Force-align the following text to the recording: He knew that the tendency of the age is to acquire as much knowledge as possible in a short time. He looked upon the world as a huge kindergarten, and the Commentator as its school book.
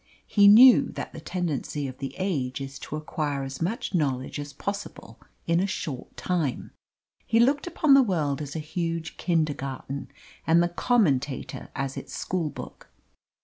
He 0.25 0.47
knew 0.47 0.87
that 0.93 1.13
the 1.13 1.19
tendency 1.21 1.87
of 1.87 1.99
the 1.99 2.15
age 2.17 2.59
is 2.59 2.79
to 2.79 2.95
acquire 2.95 3.43
as 3.43 3.61
much 3.61 3.93
knowledge 3.93 4.39
as 4.39 4.51
possible 4.51 5.19
in 5.45 5.59
a 5.59 5.67
short 5.67 6.17
time. 6.17 6.71
He 7.27 7.39
looked 7.39 7.67
upon 7.67 7.93
the 7.93 8.01
world 8.01 8.41
as 8.41 8.55
a 8.55 8.65
huge 8.65 9.15
kindergarten, 9.17 10.07
and 10.47 10.63
the 10.63 10.69
Commentator 10.69 11.69
as 11.75 11.97
its 11.97 12.15
school 12.15 12.49
book. 12.49 12.89